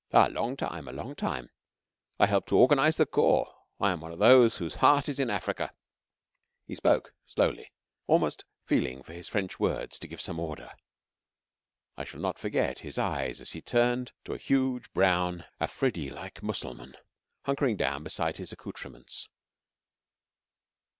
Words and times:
"A 0.13 0.31
long 0.31 0.57
time 0.57 0.87
a 0.87 0.91
long 0.91 1.13
time. 1.13 1.51
I 2.17 2.25
helped 2.25 2.49
to 2.49 2.57
organize 2.57 2.97
the 2.97 3.05
corps. 3.05 3.53
I 3.79 3.91
am 3.91 3.99
one 4.01 4.11
of 4.11 4.17
those 4.17 4.57
whose 4.57 4.77
heart 4.81 5.07
is 5.07 5.19
in 5.19 5.29
Africa." 5.29 5.73
He 6.65 6.73
spoke 6.73 7.13
slowly, 7.27 7.71
almost 8.07 8.43
feeling 8.65 9.03
for 9.03 9.13
his 9.13 9.29
French 9.29 9.59
words, 9.59 9.99
and 10.01 10.09
gave 10.09 10.19
some 10.19 10.39
order. 10.39 10.71
I 11.97 12.03
shall 12.05 12.19
not 12.19 12.39
forget 12.39 12.79
his 12.79 12.97
eyes 12.97 13.39
as 13.41 13.51
he 13.51 13.61
turned 13.61 14.11
to 14.25 14.33
a 14.33 14.39
huge, 14.39 14.91
brown, 14.91 15.45
Afreedee 15.59 16.09
like 16.09 16.41
Mussulman 16.41 16.95
hunkering 17.45 17.77
down 17.77 18.03
beside 18.03 18.37
his 18.37 18.51
accoutrements. 18.51 19.29